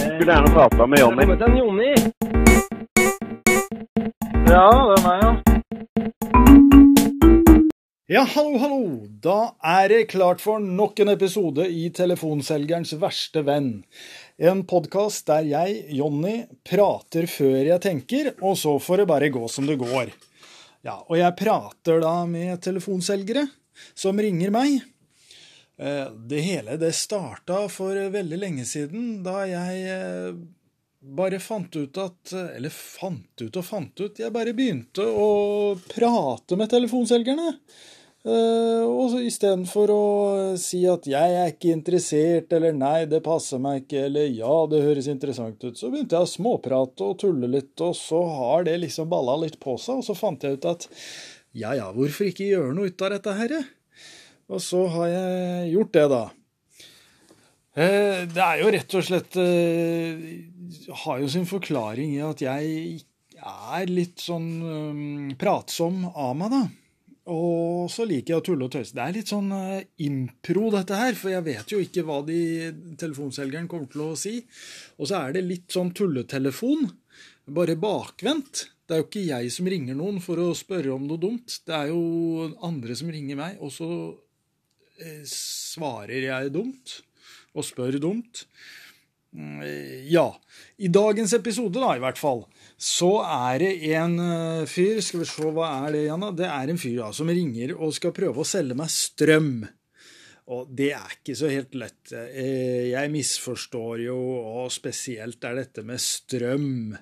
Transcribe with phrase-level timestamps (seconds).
[0.00, 1.24] Skulle gjerne prata med Jonny.
[1.26, 1.94] Det er Jonny.
[4.50, 5.30] Ja, det er meg, ja.
[8.10, 8.78] Ja, hallo, hallo!
[9.22, 13.84] Da er det klart for nok en episode i Telefonselgerens verste venn.
[14.40, 19.44] En podkast der jeg, Jonny, prater før jeg tenker, og så får det bare gå
[19.52, 20.10] som det går.
[20.82, 23.44] Ja, og jeg prater da med telefonselgere
[23.92, 24.80] som ringer meg.
[25.80, 30.34] Eh, Det hele det starta for veldig lenge siden, da jeg eh,
[31.00, 34.20] bare fant ut at Eller fant ut og fant ut.
[34.20, 37.54] Jeg bare begynte å prate med telefonselgerne.
[38.20, 44.04] Og istedenfor å si at 'jeg er ikke interessert', eller 'nei, det passer meg ikke',
[44.04, 47.94] eller 'ja, det høres interessant ut', så begynte jeg å småprate og tulle litt, og
[47.96, 50.86] så har det liksom balla litt på seg, og så fant jeg ut at
[51.54, 53.64] ja ja, hvorfor ikke gjøre noe ut av dette herre?
[54.50, 56.24] Og så har jeg gjort det, da.
[57.78, 60.24] Eh, Det er jo rett og slett eh,
[61.04, 62.98] Har jo sin forklaring i at jeg
[63.40, 66.62] er litt sånn eh, pratsom av meg, da.
[67.30, 68.94] Og så liker jeg å tulle og tøyse.
[68.96, 69.52] Det er litt sånn
[70.02, 72.40] impro, dette her, for jeg vet jo ikke hva de
[72.98, 74.40] telefonselgeren kommer til å si.
[74.98, 76.88] Og så er det litt sånn tulletelefon,
[77.54, 78.64] bare bakvendt.
[78.82, 81.60] Det er jo ikke jeg som ringer noen for å spørre om noe dumt.
[81.62, 83.90] Det er jo andre som ringer meg, og så
[85.28, 87.00] svarer jeg dumt
[87.56, 88.44] og spør dumt.
[89.32, 89.60] Mm,
[90.10, 90.28] Ja.
[90.78, 92.44] I dagens episode, da, i hvert fall,
[92.80, 96.30] så er det en eh, fyr Skal vi se, hva er det igjen, da?
[96.34, 99.52] Det er en fyr da, som ringer og skal prøve å selge meg strøm.
[100.50, 102.10] Og det er ikke så helt lett.
[102.16, 104.16] Eh, Jeg misforstår jo,
[104.64, 106.96] og spesielt er dette med strøm.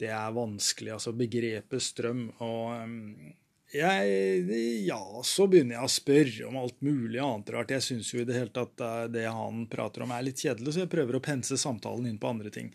[0.00, 2.30] Det er vanskelig, altså begrepet strøm.
[2.40, 3.34] Og eh,
[3.76, 7.74] jeg, ja, så begynner jeg å spørre om alt mulig annet rart.
[7.76, 10.74] Jeg syns jo i det hele tatt at det han prater om er litt kjedelig,
[10.74, 12.72] så jeg prøver å pense samtalen inn på andre ting.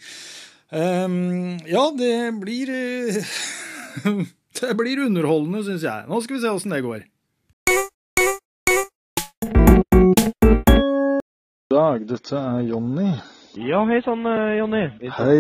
[0.72, 3.34] Um, ja, det blir eh,
[4.62, 6.08] Det blir underholdende, syns jeg.
[6.08, 7.10] Nå skal vi se åssen det går.
[11.72, 13.12] dag, dette er Jonny.
[13.56, 14.84] Ja, hei sann, eh, Jonny.
[15.18, 15.38] Hei.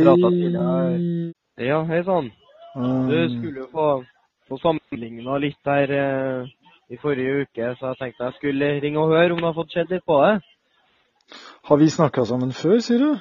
[1.67, 2.31] Ja, hei sann.
[3.11, 3.87] Du skulle jo få,
[4.47, 4.57] få
[4.91, 6.47] sammenligna litt der eh,
[6.91, 9.71] i forrige uke, så jeg tenkte jeg skulle ringe og høre om du har fått
[9.71, 10.41] sett litt på det.
[11.63, 13.19] har vi snakka sammen før, sier du?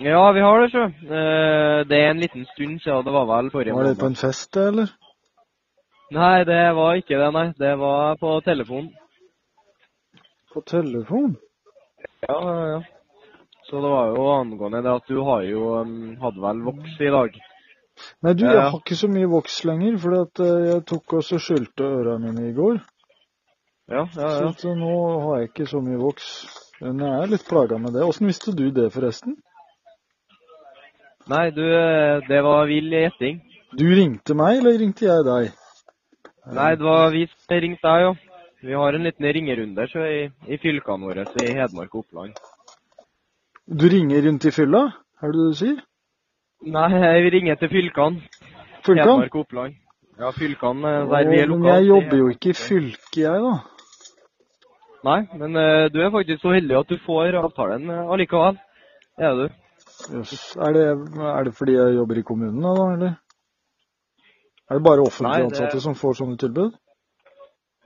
[0.00, 0.84] Ja, vi har det, sjø.
[0.84, 3.04] Eh, det er en liten stund siden.
[3.04, 4.92] Det var vel forrige Var det på en fest, eller?
[6.12, 7.52] Nei, det var ikke det, nei.
[7.56, 8.90] Det var på telefon.
[10.52, 11.36] På telefon?
[12.28, 12.80] Ja, ja, ja.
[13.64, 17.12] Så det var jo angående det at du har jo um, hadde vel voks i
[17.12, 17.40] dag.
[18.22, 21.86] Nei, du, jeg har ikke så mye voks lenger, for eh, jeg tok også skylte
[22.00, 22.80] øra mine i går.
[23.90, 24.48] Ja, ja, ja.
[24.48, 26.32] at, eh, nå har jeg ikke så mye voks.
[26.80, 28.04] Men jeg er litt plaga med det.
[28.06, 29.36] Åssen visste du det, forresten?
[31.30, 33.42] Nei, du, eh, det var vill gjetting.
[33.76, 35.52] Du ringte meg, eller ringte jeg deg?
[36.50, 38.14] Nei, det var vi som ringte deg, jo.
[38.60, 42.40] Vi har en liten ringerunde så i, i fylkene våre i Hedmark og Oppland.
[43.70, 44.82] Du ringer rundt i fylla?
[45.22, 45.78] Er det det du sier?
[46.60, 48.20] Nei, jeg ringer til fylkene.
[48.84, 49.06] Fylkene?
[49.06, 49.76] Hedmark og Oppland.
[50.20, 51.62] Ja, fylkene eh, der vi er lokalt.
[51.64, 53.54] men jeg jobber jo ikke i fylket, jeg, da.
[55.08, 58.58] Nei, men eh, du er faktisk så heldig at du får avtalen allikevel.
[59.16, 59.46] Det er du.
[60.18, 60.56] Jøss.
[60.60, 60.84] Er, det,
[61.30, 63.16] er det fordi jeg jobber i kommunen, da, eller?
[64.70, 66.76] Er det bare offentlig Nei, det- ansatte som får sånne tilbud?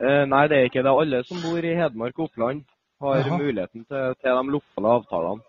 [0.03, 0.91] Eh, nei, det er ikke det.
[0.91, 2.65] Alle som bor i Hedmark og Oppland
[3.01, 3.39] har Jaha.
[3.39, 5.43] muligheten til, til de lokale avtalene.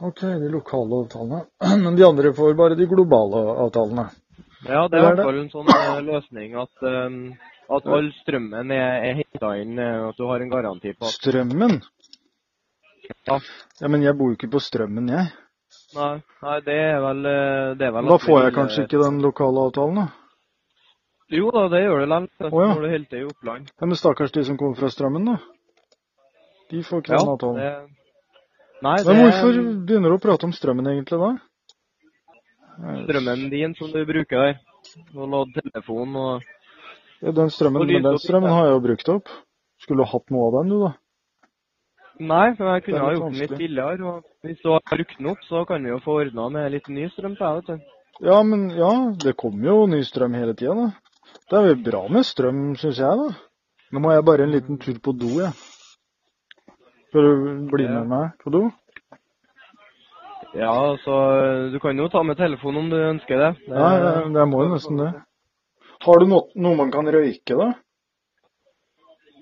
[0.00, 1.44] Ok, de lokale avtalene.
[1.84, 4.08] Men de andre får bare de globale avtalene.
[4.64, 7.18] Ja, det er i er hvert fall en sånn eh, løsning at, um,
[7.76, 11.18] at all strømmen er, er henta inn, eh, at du har en garanti på at
[11.18, 11.80] Strømmen?
[13.28, 13.38] Ja.
[13.82, 15.32] Ja, men jeg bor jo ikke på Strømmen, jeg.
[15.94, 19.20] Nei, nei det er vel eh, det er vel Da får jeg kanskje ikke den
[19.24, 20.06] lokale avtalen, da.
[21.34, 22.52] Jo da, det gjør det likevel.
[22.52, 22.70] Oh, ja.
[22.72, 23.68] Når du holder til i Oppland.
[23.74, 25.36] Ja, Men stakkars de som kommer fra Strømmen, da.
[26.72, 27.60] De får ikke den avtalen.
[27.60, 28.03] det
[28.84, 29.58] Nei, det Men hvorfor
[29.88, 31.32] begynner du å prate om strømmen egentlig da?
[33.04, 34.58] strømmen din som du bruker der.
[35.14, 36.42] Og lade telefon og
[37.22, 39.30] Ja, den strømmen, men den strømmen har jeg jo brukt opp.
[39.80, 40.90] Skulle du hatt noe av den, du, da?
[42.20, 44.10] Nei, for jeg kunne ha gjort den litt billigere.
[44.10, 46.90] Og hvis du har brukt den opp, så kan vi jo få ordna med litt
[46.92, 47.94] ny strøm til deg, vet du.
[48.28, 48.92] Ja, men ja,
[49.24, 51.38] det kommer jo ny strøm hele tida, da.
[51.48, 53.32] Det er vel bra med strøm, syns jeg, da.
[53.94, 55.54] Nå må jeg bare en liten tur på do, jeg.
[57.14, 58.60] Skal du bli med meg på do?
[60.58, 61.14] Ja, så
[61.70, 63.50] du kan jo ta med telefonen om du ønsker det.
[63.68, 65.12] det Ja, jeg, jeg må jo nesten det.
[66.02, 67.68] Har du no noe man kan røyke, da?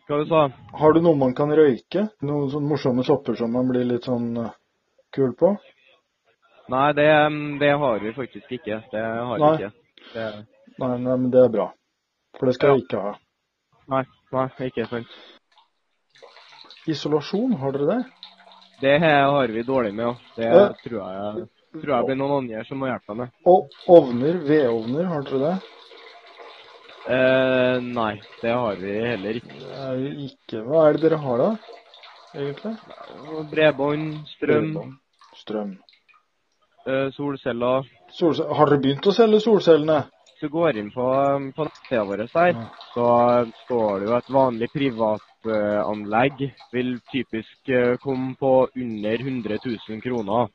[0.05, 0.43] Hva du sa
[0.83, 2.05] Har du noe man kan røyke?
[2.21, 4.53] Noen sånne morsomme sopper som man blir litt sånn eh,
[5.17, 5.55] kul på?
[6.77, 7.09] Nei, det,
[7.65, 8.83] det har vi faktisk ikke.
[8.93, 9.55] Det har vi Nei.
[9.57, 9.73] ikke.
[10.13, 10.31] Det,
[10.77, 11.71] Nei, nei, men det er bra.
[12.37, 12.77] For det skal Ja.
[12.77, 13.17] jeg ikke ha.
[13.97, 14.05] nei,
[14.37, 15.17] nei, ikke sant.
[16.87, 18.05] Isolasjon, har dere det?
[18.83, 20.15] Det har vi dårlig med, ja.
[20.37, 20.69] Det Ja.
[20.85, 21.49] tror jeg
[21.83, 23.31] tror jeg blir noen andre som må hjelpe meg med.
[23.47, 25.55] Og ovner, vedovner, har dere det?
[27.13, 29.55] Eh, nei, det har vi heller ikke.
[30.03, 31.57] Jo ikke Hva er det dere har da,
[32.35, 32.77] egentlig?
[33.51, 34.93] Bredbånd, strøm, Bredbånd,
[35.35, 35.79] Strøm.
[36.87, 37.87] eh, solceller.
[38.11, 40.03] Solce har dere begynt å selge solcellene?
[40.33, 41.07] Hvis du går inn på,
[41.57, 42.67] på nettsida vår der, Ja.
[42.95, 43.07] så
[43.65, 44.69] står det jo et vanlig
[45.43, 46.43] privatanlegg
[46.73, 49.59] vil typisk eh, komme på under 100
[49.89, 50.51] 000 kroner.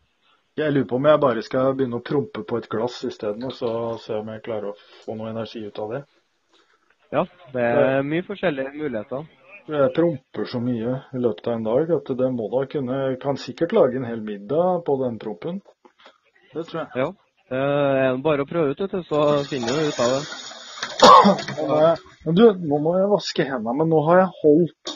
[0.57, 3.53] Jeg lurer på om jeg bare skal begynne å prompe på et glass isteden, og
[3.53, 5.99] så se om jeg klarer å få noe energi ut av det.
[7.13, 7.23] Ja,
[7.53, 9.27] det er mye forskjellige muligheter.
[9.67, 13.35] Jeg promper så mye i løpet av en dag at det må da kunne Kan
[13.35, 15.61] sikkert lage en hel middag på den prompen.
[16.53, 16.89] Det tror jeg.
[16.95, 17.07] Ja.
[17.47, 17.63] Det
[18.07, 20.21] er bare å prøve ut, så finner du ut av det.
[22.25, 24.93] Men du, nå må jeg vaske hendene, men nå har jeg holdt,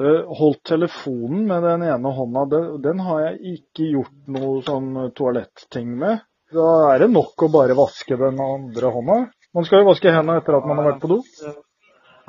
[0.00, 2.44] uh, holdt telefonen med den ene hånda.
[2.52, 6.26] Den, den har jeg ikke gjort noe sånn toaletting med.
[6.50, 9.18] Da er det nok å bare vaske den andre hånda.
[9.54, 11.20] Man skal jo vaske hendene etter at man har vært på do.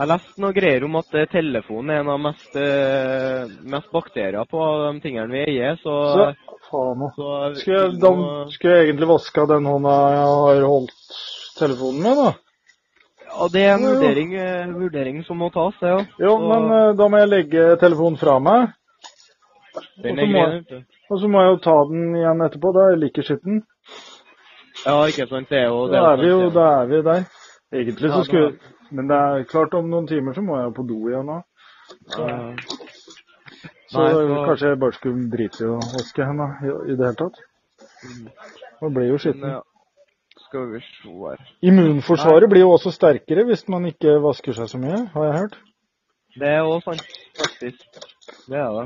[0.02, 4.48] Jeg leste noe greier om at eh, telefonen er en av mest, eh, mest bakterier
[4.50, 7.19] på de tingene vi eier, så, Så faen òg.
[7.60, 8.13] Skulle jeg, da,
[8.54, 11.19] skulle jeg egentlig vaska den hånda jeg har holdt
[11.60, 12.31] telefonen med, da?
[13.31, 13.95] Ja, det er en Ja, ja.
[13.95, 16.06] vurdering, eh, vurdering som må tas, det, ja.
[16.19, 18.69] Jo, Så- men eh, da må jeg legge telefonen fra meg.
[20.04, 22.42] Den og er så må grei, jeg- Og så må jeg jo ta den igjen
[22.42, 22.74] etterpå.
[22.74, 23.62] Da er jeg like skitten.
[24.86, 25.50] Ja, ikke sant.
[25.50, 25.94] Det er jo det.
[25.94, 27.24] Da er vi jo da er vi der.
[27.74, 28.60] Egentlig Ja, så skulle
[28.92, 31.42] Men det er klart om noen timer så må jeg jo på do igjen da.
[32.18, 32.27] ja.
[32.27, 32.56] Ja.
[33.92, 37.36] Så så- kanskje jeg bare skulle drite i å vaske henne i, det hele tatt.
[38.81, 39.62] Man blir jo skitten, skitten.
[40.53, 41.31] Ja.
[41.31, 41.42] Her.
[41.63, 45.57] Immunforsvaret blir jo også sterkere hvis man ikke vasker seg så mye, har jeg hørt.
[46.39, 47.88] Det er òg sant, faktisk.
[48.48, 48.86] Det er det.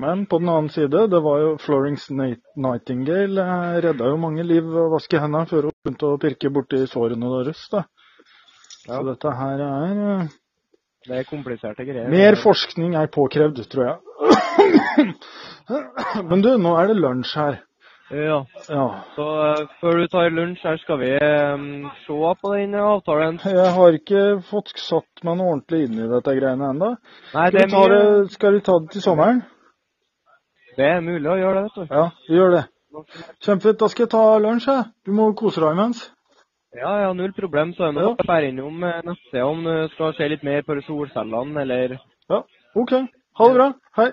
[0.00, 4.64] Men på den annen side, det var jo Florence Nightingale eh, redda jo mange liv
[4.64, 7.66] å vaske hendene før hun begynte å pirke borti sårene deres.
[7.72, 7.84] da.
[8.86, 10.30] Så dette her er eh,
[11.08, 12.08] Det er kompliserte greier.
[12.10, 15.12] Mer forskning er påkrevd, tror jeg.
[16.30, 17.60] Men du, nå er det lunsj her.
[18.12, 18.38] Ja.
[18.68, 18.86] Ja.
[19.16, 23.38] Så eh, før du tar lunsj her, skal vi um, se på den avtalen.
[23.44, 26.90] Jeg har ikke fått satt meg noe ordentlig inn i dette greiene ennå.
[27.30, 29.42] Skal, vi ta mye det- skal vi ta det til sommeren?
[30.76, 31.94] Det er mulig å gjøre det, vet du.
[31.94, 32.62] Ja, vi gjør det.
[33.44, 33.78] Kjempefint.
[33.80, 34.84] Da skal jeg ta lunsj, jeg.
[35.08, 36.04] Du må kose deg imens.
[36.76, 37.72] Ja, ja, null problem.
[37.76, 41.60] Så er det bare å innom neste om du skal se litt mer på solcellene,
[41.64, 41.98] eller
[42.28, 42.42] Ja,
[42.76, 42.92] OK.
[43.40, 43.72] Ha det bra.
[43.96, 44.12] Hei.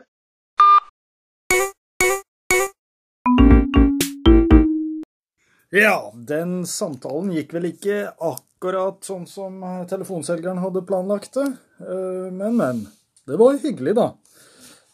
[5.69, 11.45] Ja, den samtalen gikk vel ikke akkurat sånn som eh, telefonselgeren hadde planlagt det.
[11.83, 12.87] Eh, Men, men.
[13.29, 14.07] Det var hyggelig, da.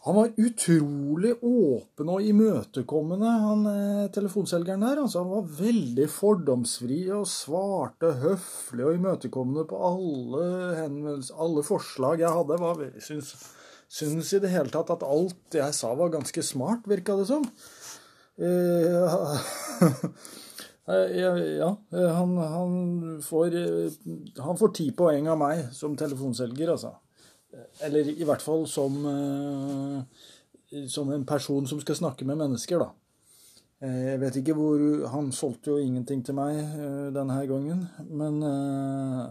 [0.05, 4.99] Han var utrolig åpen og imøtekommende, han eh, telefonselgeren her.
[5.01, 10.43] Altså, han var veldig fordomsfri og svarte høflig og imøtekommende på alle
[10.85, 12.59] alle forslag jeg hadde.
[12.61, 13.31] Var, syns,
[13.87, 17.47] syns i det hele tatt at alt jeg sa var ganske smart, virka det som.
[18.35, 19.39] Eh,
[20.85, 21.69] ja, ja,
[22.13, 23.95] han, han, får, eh,
[24.37, 26.93] han får ti poeng av meg som telefonselger, altså.
[27.85, 32.91] Eller i hvert fall som, eh, som en person som skal snakke med mennesker, da.
[33.81, 37.87] Eh, Jeg vet ikke hvor Han solgte jo ingenting til meg eh, denne gangen.
[38.09, 39.23] Men eh,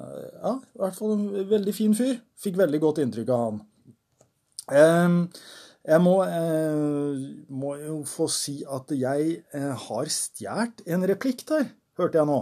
[0.42, 2.18] ja, i hvert fall en veldig fin fyr.
[2.36, 3.62] Fikk veldig godt inntrykk av han.
[5.84, 11.66] Jeg må, eh, må jo få si at jeg eh, har stjålet en replikk der,
[12.00, 12.38] hørte jeg nå.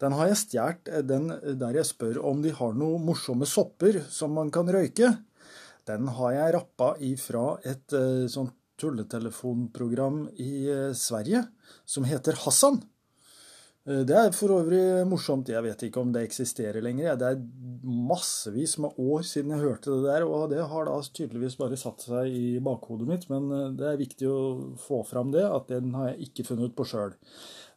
[0.00, 4.32] Den har jeg stjålet, eh, der jeg spør om de har noen morsomme sopper som
[4.38, 5.10] man kan røyke.
[5.88, 11.44] Den har jeg rappa ifra et eh, sånt tulletelefonprogram i eh, Sverige
[11.88, 12.80] som heter Hassan.
[13.88, 15.48] Eh, Det er for øvrig morsomt.
[15.48, 17.16] Jeg vet ikke om det eksisterer lenger.
[17.16, 17.42] Det er
[17.88, 22.04] massevis med år siden jeg hørte det der, og det har da tydeligvis bare satt
[22.04, 23.28] seg i bakhodet mitt.
[23.30, 24.42] Men eh, det er viktig å
[24.82, 27.16] få fram det, at den har jeg ikke funnet på sjøl.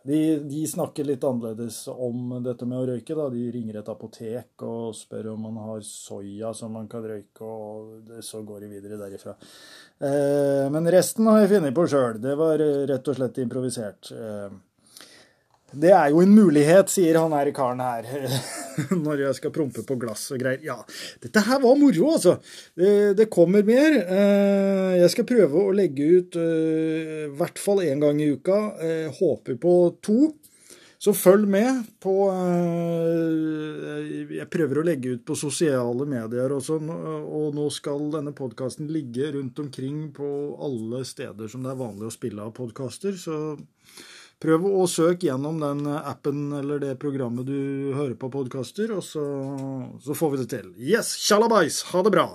[0.01, 3.13] De, de snakker litt annerledes om dette med å røyke.
[3.13, 3.27] da.
[3.29, 8.09] De ringer et apotek og spør om man har soya som man kan røyke, og
[8.25, 9.35] så går de videre derifra.
[10.01, 12.17] Eh, men resten har jeg funnet på sjøl.
[12.19, 14.09] Det var eh, rett og slett improvisert.
[14.17, 14.49] Eh,
[15.71, 18.07] Det er jo en mulighet, sier han her karen her.
[19.05, 20.59] Når jeg skal prompe på glass og greier.
[20.65, 20.77] Ja,
[21.23, 22.37] dette her var moro, altså.
[22.75, 23.97] Det, det kommer mer.
[24.01, 28.61] Eh, jeg skal prøve å legge ut eh, i hvert fall én gang i uka.
[29.21, 30.19] Håper på to.
[31.01, 32.13] Så følg med på
[34.37, 38.91] Jeg prøver å legge ut på sosiale medier og sånn, og nå skal denne podkasten
[38.93, 40.29] ligge rundt omkring på
[40.61, 43.17] alle steder som det er vanlig å spille av podkaster.
[43.17, 43.39] Så
[44.41, 49.25] Prøv å søke gjennom den appen eller det programmet du hører på podkaster, og så,
[50.01, 50.71] så får vi det til.
[50.81, 51.83] Yes, tjallabais!
[51.91, 52.31] Ha det bra!